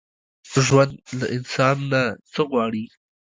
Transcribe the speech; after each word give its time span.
ژوند 0.65 0.93
له 1.19 1.25
انسان 1.35 1.77
نه 1.91 2.01
څه 2.31 2.41
غواړي؟ 2.49 2.85